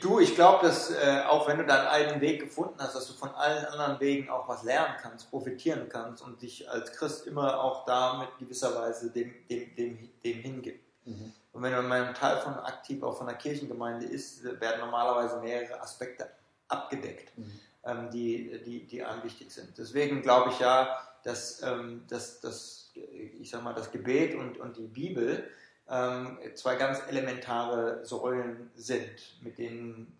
[0.00, 3.14] Du, ich glaube, dass äh, auch wenn du deinen eigenen Weg gefunden hast, dass du
[3.14, 7.60] von allen anderen Wegen auch was lernen kannst, profitieren kannst und dich als Christ immer
[7.60, 10.86] auch da mit gewisser Weise dem, dem, dem, dem hingibst.
[11.04, 11.32] Mhm.
[11.52, 15.80] Und wenn man ein Teil von aktiv auch von der Kirchengemeinde ist, werden normalerweise mehrere
[15.80, 16.28] Aspekte
[16.68, 17.60] abgedeckt, mhm.
[17.84, 19.76] ähm, die, die, die einem wichtig sind.
[19.76, 24.76] Deswegen glaube ich ja, dass, ähm, dass, dass ich sag mal, das Gebet und, und
[24.76, 25.48] die Bibel
[25.88, 30.16] ähm, zwei ganz elementare Säulen sind, mit denen,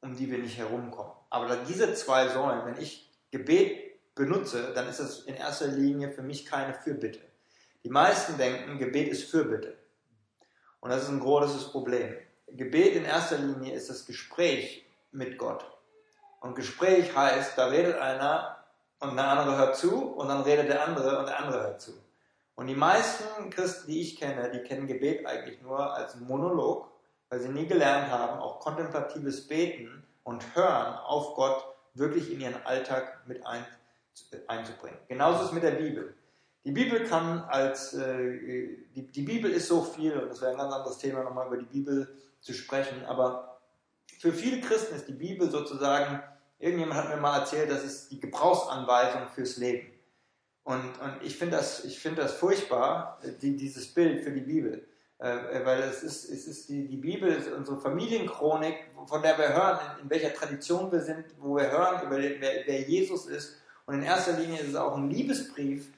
[0.00, 1.12] um die wir nicht herumkommen.
[1.30, 6.22] Aber diese zwei Säulen, wenn ich Gebet benutze, dann ist das in erster Linie für
[6.22, 7.20] mich keine Fürbitte.
[7.82, 9.73] Die meisten denken, Gebet ist Fürbitte.
[10.84, 12.14] Und das ist ein großes Problem.
[12.46, 15.64] Gebet in erster Linie ist das Gespräch mit Gott.
[16.42, 18.58] Und Gespräch heißt, da redet einer
[19.00, 21.92] und der andere hört zu und dann redet der andere und der andere hört zu.
[22.54, 26.90] Und die meisten Christen, die ich kenne, die kennen Gebet eigentlich nur als Monolog,
[27.30, 32.62] weil sie nie gelernt haben, auch kontemplatives Beten und Hören auf Gott wirklich in ihren
[32.66, 33.64] Alltag mit ein,
[34.48, 34.98] einzubringen.
[35.08, 36.14] Genauso ist es mit der Bibel.
[36.64, 40.56] Die Bibel kann als, äh, die, die Bibel ist so viel, und das wäre ein
[40.56, 42.08] ganz anderes Thema, nochmal über die Bibel
[42.40, 43.60] zu sprechen, aber
[44.18, 46.22] für viele Christen ist die Bibel sozusagen,
[46.58, 49.92] irgendjemand hat mir mal erzählt, das ist die Gebrauchsanweisung fürs Leben.
[50.62, 54.86] Und, und ich finde das, find das furchtbar, die, dieses Bild für die Bibel.
[55.18, 59.52] Äh, weil es ist, es ist die, die Bibel, ist unsere Familienchronik, von der wir
[59.54, 63.56] hören, in, in welcher Tradition wir sind, wo wir hören, über wer, wer Jesus ist.
[63.84, 65.88] Und in erster Linie ist es auch ein Liebesbrief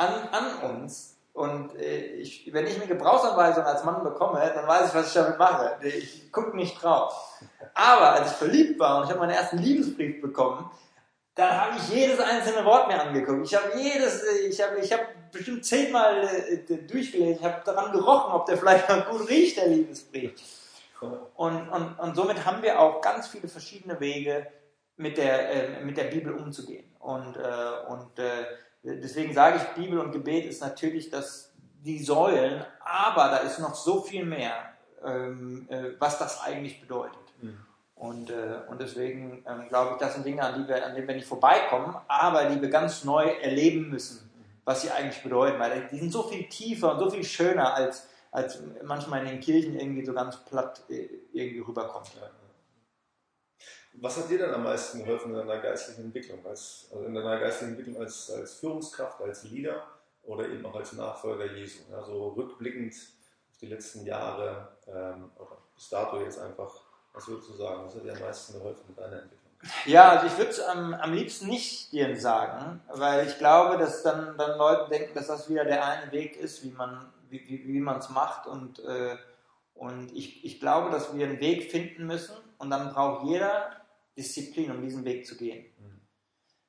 [0.00, 1.16] an, an uns.
[1.32, 5.14] Und äh, ich, wenn ich eine Gebrauchsanweisung als Mann bekomme, dann weiß ich, was ich
[5.14, 5.76] damit mache.
[5.82, 7.40] Ich gucke nicht drauf.
[7.74, 10.70] Aber als ich verliebt war und ich habe meinen ersten Liebesbrief bekommen,
[11.34, 13.46] dann habe ich jedes einzelne Wort mir angeguckt.
[13.46, 17.36] Ich habe jedes, äh, ich habe, ich habe bestimmt zehnmal äh, durchgelesen.
[17.36, 20.32] Ich habe daran gerochen, ob der vielleicht noch gut riecht, der Liebesbrief.
[21.34, 24.46] Und, und, und somit haben wir auch ganz viele verschiedene Wege,
[24.96, 26.84] mit der, äh, mit der Bibel umzugehen.
[26.98, 28.44] Und, äh, und äh,
[28.82, 31.52] deswegen sage ich, Bibel und Gebet ist natürlich das,
[31.84, 34.54] die Säulen, aber da ist noch so viel mehr,
[35.04, 37.18] ähm, äh, was das eigentlich bedeutet.
[37.40, 37.58] Mhm.
[38.00, 41.06] Und, äh, und deswegen ähm, glaube ich, das sind Dinge, an, die wir, an denen
[41.06, 44.30] wir nicht vorbeikommen, aber die wir ganz neu erleben müssen,
[44.64, 45.58] was sie eigentlich bedeuten.
[45.58, 49.40] Weil die sind so viel tiefer und so viel schöner, als, als manchmal in den
[49.40, 52.10] Kirchen irgendwie so ganz platt äh, irgendwie rüberkommt.
[52.18, 52.28] Ja.
[53.94, 56.44] Was hat dir denn am meisten geholfen in deiner geistlichen Entwicklung?
[56.46, 59.82] Als, also in deiner geistlichen Entwicklung als, als Führungskraft, als Leader
[60.22, 61.80] oder eben auch als Nachfolger Jesu?
[61.94, 66.72] Also rückblickend auf die letzten Jahre ähm, oder bis dato jetzt einfach,
[67.12, 67.84] was würdest du sagen?
[67.84, 69.40] Was hat dir am meisten geholfen in deiner Entwicklung?
[69.84, 74.02] Ja, also ich würde es am, am liebsten nicht dir sagen, weil ich glaube, dass
[74.02, 77.66] dann, dann Leute denken, dass das wieder der eine Weg ist, wie man wie, wie,
[77.66, 79.16] wie es macht und, äh,
[79.74, 83.79] und ich, ich glaube, dass wir einen Weg finden müssen und dann braucht jeder
[84.16, 85.66] Disziplin, um diesen Weg zu gehen.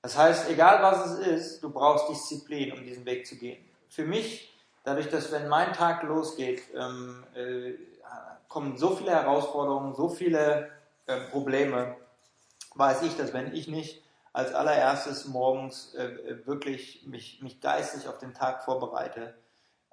[0.01, 3.63] Das heißt, egal was es ist, du brauchst Disziplin, um diesen Weg zu gehen.
[3.87, 4.51] Für mich,
[4.83, 7.73] dadurch, dass wenn mein Tag losgeht, ähm, äh,
[8.47, 10.71] kommen so viele Herausforderungen, so viele
[11.05, 11.95] äh, Probleme,
[12.75, 18.17] weiß ich, dass wenn ich nicht als allererstes morgens äh, wirklich mich, mich geistig auf
[18.17, 19.35] den Tag vorbereite,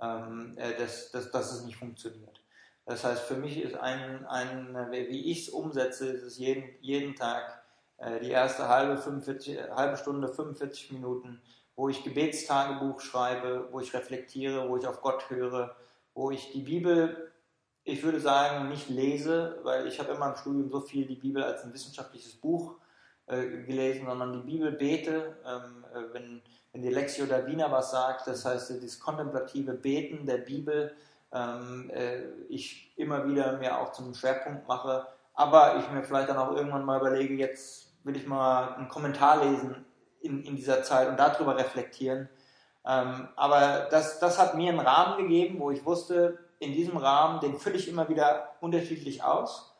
[0.00, 2.40] ähm, äh, dass, dass, dass es nicht funktioniert.
[2.88, 7.14] Das heißt, für mich ist ein, ein wie ich es umsetze, ist es jeden, jeden
[7.14, 7.62] Tag
[7.98, 11.42] äh, die erste halbe, 45, halbe Stunde, 45 Minuten,
[11.76, 15.76] wo ich Gebetstagebuch schreibe, wo ich reflektiere, wo ich auf Gott höre,
[16.14, 17.30] wo ich die Bibel,
[17.84, 21.44] ich würde sagen, nicht lese, weil ich habe immer im Studium so viel die Bibel
[21.44, 22.76] als ein wissenschaftliches Buch
[23.26, 26.40] äh, gelesen, sondern die Bibel bete, ähm, äh, wenn,
[26.72, 30.94] wenn die Lexio Davina was sagt, das heißt, dieses kontemplative Beten der Bibel,
[31.32, 36.38] ähm, äh, ich immer wieder mir auch zum Schwerpunkt mache, aber ich mir vielleicht dann
[36.38, 39.84] auch irgendwann mal überlege, jetzt will ich mal einen Kommentar lesen
[40.20, 42.28] in, in dieser Zeit und darüber reflektieren.
[42.86, 47.40] Ähm, aber das, das hat mir einen Rahmen gegeben, wo ich wusste, in diesem Rahmen,
[47.40, 49.74] den fülle ich immer wieder unterschiedlich aus,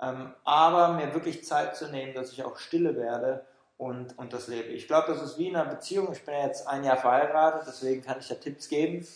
[0.00, 3.44] ähm, aber mir wirklich Zeit zu nehmen, dass ich auch stille werde
[3.76, 4.68] und, und das lebe.
[4.68, 6.12] Ich glaube, das ist wie in einer Beziehung.
[6.12, 9.06] Ich bin ja jetzt ein Jahr verheiratet, deswegen kann ich da Tipps geben.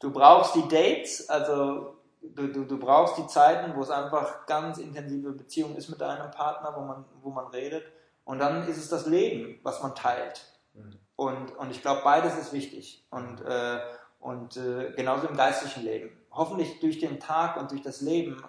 [0.00, 4.78] Du brauchst die Dates, also du, du, du brauchst die Zeiten, wo es einfach ganz
[4.78, 7.84] intensive Beziehung ist mit deinem Partner, wo man, wo man redet.
[8.24, 10.46] Und dann ist es das Leben, was man teilt.
[10.74, 10.98] Mhm.
[11.16, 13.04] Und, und ich glaube, beides ist wichtig.
[13.10, 13.78] Und, äh,
[14.20, 16.10] und äh, genauso im geistlichen Leben.
[16.30, 18.42] Hoffentlich durch den Tag und durch das Leben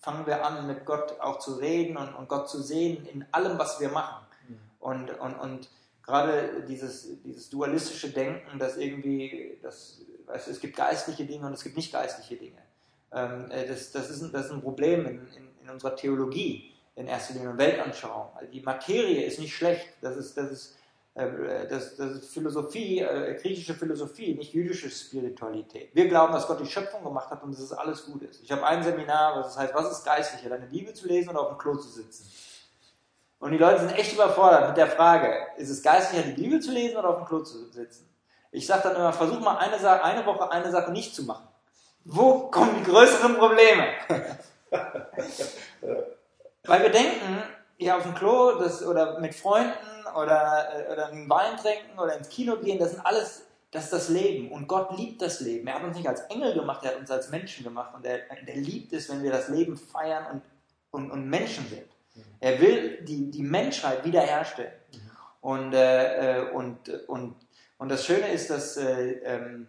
[0.00, 3.58] fangen wir an, mit Gott auch zu reden und, und Gott zu sehen in allem,
[3.58, 4.26] was wir machen.
[4.46, 4.60] Mhm.
[4.78, 5.70] Und, und, und
[6.02, 11.62] gerade dieses, dieses dualistische Denken, dass irgendwie, das, weißt, es gibt geistliche Dinge und es
[11.62, 12.62] gibt nicht geistliche Dinge.
[13.12, 16.74] Ähm, äh, das, das, ist ein, das ist ein Problem in, in, in unserer Theologie
[16.94, 18.28] in erster Linie und Weltanschauung.
[18.34, 20.76] Also die Materie ist nicht schlecht, das ist, das ist,
[21.14, 25.94] äh, das, das ist Philosophie, äh, griechische Philosophie, nicht jüdische Spiritualität.
[25.94, 28.42] Wir glauben, dass Gott die Schöpfung gemacht hat und dass es alles gut ist.
[28.42, 31.48] Ich habe ein Seminar, was heißt, was ist geistlicher, deine Bibel zu lesen oder auf
[31.48, 32.30] dem Klo zu sitzen?
[33.38, 36.72] Und die Leute sind echt überfordert mit der Frage, ist es geistlicher, die Bibel zu
[36.72, 38.08] lesen oder auf dem Klo zu sitzen?
[38.50, 41.48] Ich sage dann immer, versuch mal eine, eine Woche eine Sache nicht zu machen.
[42.04, 43.88] Wo kommen die größeren Probleme?
[46.64, 47.42] Weil wir denken,
[47.78, 49.72] ja, auf dem Klo das, oder mit Freunden
[50.16, 53.92] oder, äh, oder einen Wein trinken oder ins Kino gehen, das sind alles, das ist
[53.92, 54.50] das Leben.
[54.50, 55.66] Und Gott liebt das Leben.
[55.68, 57.94] Er hat uns nicht als Engel gemacht, er hat uns als Menschen gemacht.
[57.94, 60.42] Und er, er liebt es, wenn wir das Leben feiern und,
[60.90, 61.86] und, und Menschen sind.
[62.40, 64.72] Er will die, die Menschheit wiederherstellen.
[65.40, 67.36] Und, äh, äh, und, und,
[67.78, 69.68] und das Schöne ist, dass, äh, ähm,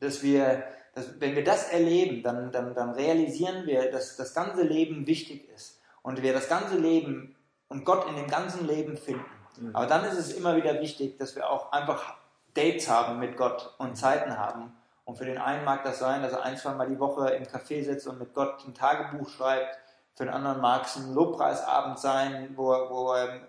[0.00, 4.62] dass wir das, wenn wir das erleben, dann, dann, dann realisieren wir, dass das ganze
[4.62, 7.36] Leben wichtig ist und wir das ganze Leben
[7.68, 9.24] und Gott in dem ganzen Leben finden.
[9.58, 9.74] Mhm.
[9.74, 12.14] Aber dann ist es immer wieder wichtig, dass wir auch einfach
[12.54, 14.72] Dates haben mit Gott und Zeiten haben.
[15.04, 17.42] Und für den einen mag das sein, dass er ein, zwei Mal die Woche im
[17.44, 19.76] Café sitzt und mit Gott ein Tagebuch schreibt.
[20.14, 23.40] Für den anderen mag es ein Lobpreisabend sein, wo, wo er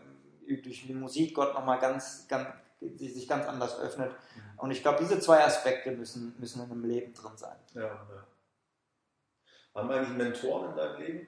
[0.47, 2.47] durch die Musik Gott nochmal ganz, ganz,
[2.97, 4.11] sich ganz anders öffnet.
[4.57, 7.57] Und ich glaube, diese zwei Aspekte müssen, müssen in einem Leben drin sein.
[7.73, 8.27] Ja, ja.
[9.73, 11.27] Haben eigentlich Mentoren in deinem Leben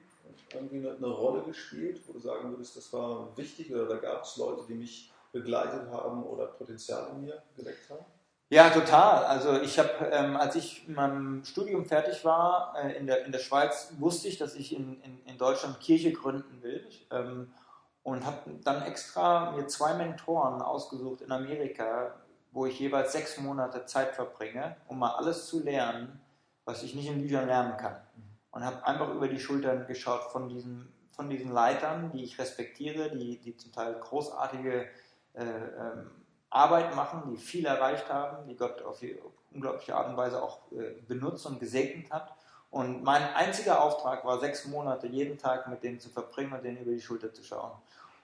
[0.52, 4.22] irgendwie eine, eine Rolle gespielt, wo du sagen würdest, das war wichtig oder da gab
[4.22, 8.04] es Leute, die mich begleitet haben oder Potenzial in mir geweckt haben?
[8.50, 9.24] Ja, total.
[9.24, 13.32] Also ich habe, ähm, als ich in meinem Studium fertig war äh, in, der, in
[13.32, 16.86] der Schweiz, wusste ich, dass ich in, in, in Deutschland Kirche gründen will.
[17.10, 17.52] Ähm,
[18.08, 22.14] und habe dann extra mir zwei Mentoren ausgesucht in Amerika,
[22.52, 26.20] wo ich jeweils sechs Monate Zeit verbringe, um mal alles zu lernen,
[26.64, 27.96] was ich nicht in Büchern lernen kann.
[28.50, 33.10] Und habe einfach über die Schultern geschaut von diesen, von diesen Leitern, die ich respektiere,
[33.10, 34.86] die, die zum Teil großartige
[35.34, 36.10] äh, ähm,
[36.50, 39.20] Arbeit machen, die viel erreicht haben, die Gott auf, die,
[39.52, 42.34] unglaubliche Art und Weise auch äh, benutzt und gesegnet hat.
[42.70, 46.78] Und mein einziger Auftrag war, sechs Monate jeden Tag mit denen zu verbringen und denen
[46.78, 47.72] über die Schulter zu schauen.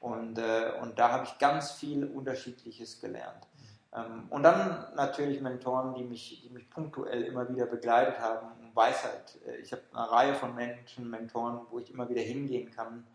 [0.00, 3.48] Und, äh, und da habe ich ganz viel Unterschiedliches gelernt.
[3.94, 9.38] Ähm, und dann natürlich Mentoren, die mich, die mich punktuell immer wieder begleitet haben Weisheit.
[9.46, 13.06] Äh, ich habe eine Reihe von Menschen, Mentoren, wo ich immer wieder hingehen kann,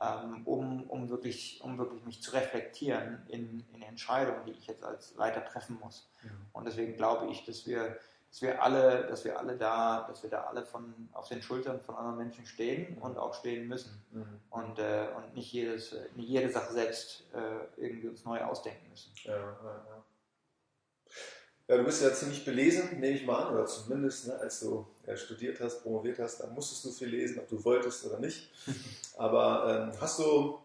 [0.00, 4.84] ähm, um, um, wirklich, um wirklich mich zu reflektieren in, in Entscheidungen, die ich jetzt
[4.84, 6.10] als Leiter treffen muss.
[6.22, 6.30] Ja.
[6.52, 7.98] Und deswegen glaube ich, dass wir,
[8.36, 11.80] dass wir alle, dass wir alle da, dass wir da alle von, auf den Schultern
[11.80, 14.04] von anderen Menschen stehen und auch stehen müssen.
[14.12, 14.40] Mhm.
[14.50, 19.10] Und, äh, und nicht, jedes, nicht jede Sache selbst äh, irgendwie uns neu ausdenken müssen.
[19.24, 20.04] Ja, ja, ja.
[21.68, 24.86] Ja, du bist ja ziemlich belesen, nehme ich mal an, oder zumindest, ne, als du
[25.06, 28.50] ja, studiert hast, promoviert hast, dann musstest du viel lesen, ob du wolltest oder nicht.
[29.16, 30.58] Aber ähm, hast du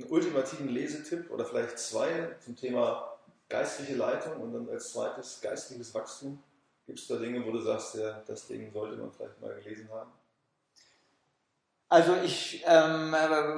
[0.00, 3.16] einen ultimativen Lesetipp oder vielleicht zwei zum Thema
[3.48, 6.42] geistliche Leitung und dann als zweites geistliches Wachstum?
[6.86, 9.88] Gibt es da Dinge, wo du sagst, ja, das Ding sollte man vielleicht mal gelesen
[9.90, 10.12] haben?
[11.88, 13.12] Also ich, ähm,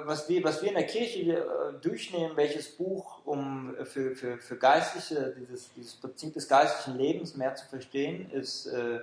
[0.05, 4.57] was, wir, was wir in der Kirche äh, durchnehmen, welches Buch, um für, für, für
[4.59, 9.01] geistliche, dieses, dieses Prinzip des geistlichen Lebens mehr zu verstehen, ist, äh,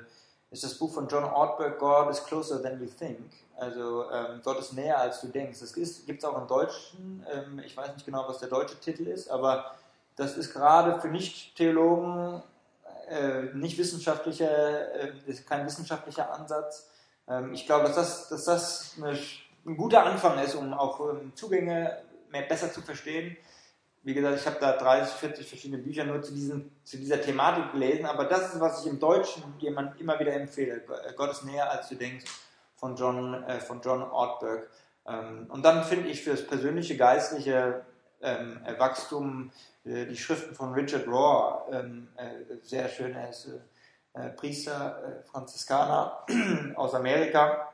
[0.52, 3.32] ist das Buch von John Ortberg, God is Closer Than We Think.
[3.58, 5.60] Also ähm, Gott ist näher als du denkst.
[5.60, 9.08] Das gibt es auch im Deutschen, ähm, ich weiß nicht genau, was der deutsche Titel
[9.08, 9.74] ist, aber
[10.16, 12.44] das ist gerade für Nicht-Theologen
[13.10, 15.14] äh, nicht wissenschaftlicher, äh,
[15.48, 16.90] kein wissenschaftlicher Ansatz
[17.28, 19.18] ähm, ich glaube, dass das, dass das eine,
[19.66, 23.38] ein guter Anfang ist, um auch ähm, Zugänge mehr, besser zu verstehen.
[24.04, 27.72] Wie gesagt, ich habe da 30, 40 verschiedene Bücher nur zu, diesen, zu dieser Thematik
[27.72, 30.84] gelesen, aber das ist, was ich im Deutschen jemand immer wieder empfehle.
[31.06, 32.26] Äh, Gott ist näher, als du denkst,
[32.76, 34.70] von John, äh, von John Ortberg.
[35.08, 37.86] Ähm, und dann finde ich für das persönliche geistliche
[38.24, 39.52] ähm, Wachstum
[39.86, 43.14] äh, die Schriften von Richard Rohr ähm, äh, sehr schön.
[43.16, 43.60] Er ist äh,
[44.14, 46.26] äh, Priester, äh, Franziskaner
[46.76, 47.74] aus Amerika.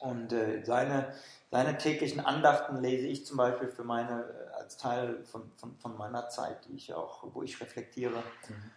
[0.00, 1.12] Und äh, seine,
[1.50, 4.24] seine täglichen Andachten lese ich zum Beispiel für meine,
[4.58, 8.22] als Teil von, von, von meiner Zeit, die ich auch, wo ich reflektiere.
[8.48, 8.70] Mhm.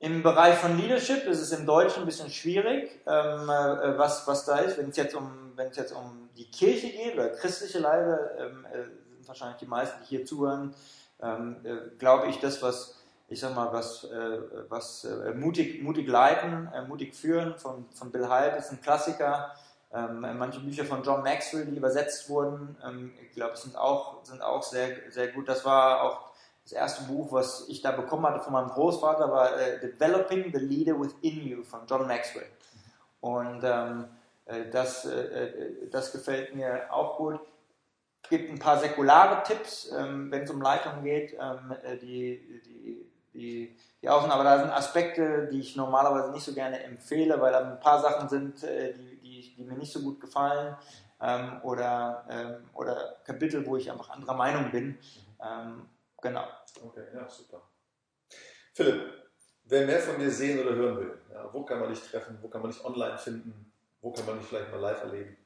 [0.00, 4.46] Im Bereich von Leadership ist es im Deutschen ein bisschen schwierig, ähm, äh, was, was
[4.46, 4.78] da ist.
[4.78, 8.66] Wenn es jetzt um, wenn es jetzt um die Kirche geht oder christliche Leiter, ähm,
[8.72, 8.78] äh,
[9.30, 10.74] wahrscheinlich die meisten, die hier zuhören,
[11.22, 14.38] ähm, äh, glaube ich, das, was ich sag mal, was, äh,
[14.68, 19.54] was äh, mutig, mutig leiten, äh, mutig führen von, von Bill Hyde ist ein Klassiker.
[19.92, 24.42] Ähm, manche Bücher von John Maxwell, die übersetzt wurden, ähm, ich glaube, sind auch, sind
[24.42, 25.48] auch sehr, sehr gut.
[25.48, 26.30] Das war auch
[26.64, 30.58] das erste Buch, was ich da bekommen hatte von meinem Großvater, war äh, Developing the
[30.58, 32.46] Leader Within You von John Maxwell.
[33.20, 34.06] Und ähm,
[34.46, 37.40] äh, das, äh, das gefällt mir auch gut.
[38.30, 43.76] Gibt ein paar säkulare Tipps, ähm, wenn es um Leitung geht, ähm, die, die die,
[44.02, 44.30] die Außen.
[44.30, 48.00] Aber da sind Aspekte, die ich normalerweise nicht so gerne empfehle, weil da ein paar
[48.00, 50.76] Sachen sind, äh, die, die, die mir nicht so gut gefallen.
[51.20, 54.98] Ähm, oder, ähm, oder Kapitel, wo ich einfach anderer Meinung bin.
[55.42, 55.88] Ähm,
[56.20, 56.44] genau.
[56.82, 57.62] Okay, ja, super.
[58.72, 59.12] Philipp,
[59.64, 62.48] wer mehr von dir sehen oder hören will, ja, wo kann man dich treffen, wo
[62.48, 65.36] kann man dich online finden, wo kann man dich vielleicht mal live erleben?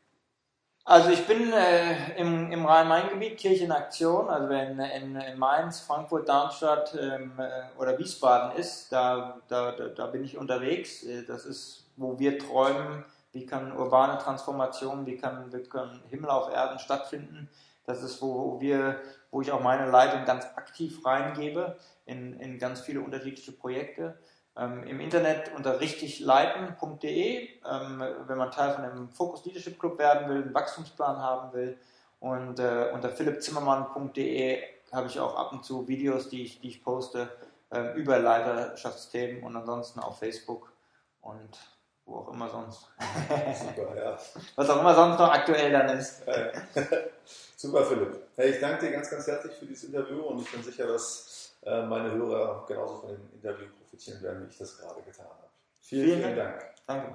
[0.87, 5.81] Also ich bin äh, im, im Rhein-Main-Gebiet, Kirche in Aktion, also wenn in, in Mainz,
[5.81, 11.03] Frankfurt, Darmstadt ähm, äh, oder Wiesbaden ist, da, da, da bin ich unterwegs.
[11.05, 13.03] Äh, das ist, wo wir träumen,
[13.33, 17.49] wie kann urbane Transformation, wie kann, wie kann Himmel auf Erden stattfinden.
[17.87, 19.01] Das ist, wo wir,
[19.31, 24.19] wo ich auch meine Leitung ganz aktiv reingebe in, in ganz viele unterschiedliche Projekte.
[24.57, 30.29] Ähm, im Internet unter richtigleiten.de, ähm, wenn man Teil von dem Focus Leadership Club werden
[30.29, 31.79] will, einen Wachstumsplan haben will.
[32.21, 36.85] Und äh, unter philippzimmermann.de habe ich auch ab und zu Videos, die ich, die ich
[36.85, 37.29] poste
[37.71, 40.73] äh, über Leiterschaftsthemen und ansonsten auf Facebook
[41.21, 41.59] und
[42.07, 42.87] wo auch immer sonst.
[43.55, 44.19] Super, ja.
[44.57, 46.23] Was auch immer sonst noch aktuell dann ist.
[47.57, 48.29] Super, Philipp.
[48.37, 51.57] Hey, ich danke dir ganz, ganz herzlich für dieses Interview und ich bin sicher, dass
[51.63, 55.49] äh, meine Hörer genauso von dem Interview profitieren werden, wie ich das gerade getan habe.
[55.81, 56.65] Vielen, vielen, vielen Dank.
[56.87, 57.09] Danke.